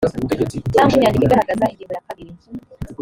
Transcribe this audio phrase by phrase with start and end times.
[0.73, 2.31] cyangwa inyandiko igaragaza ingingo ya kabiri